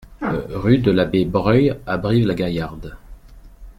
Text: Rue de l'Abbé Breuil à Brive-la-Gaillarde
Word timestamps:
Rue 0.49 0.79
de 0.79 0.89
l'Abbé 0.89 1.25
Breuil 1.25 1.77
à 1.85 1.97
Brive-la-Gaillarde 1.97 2.97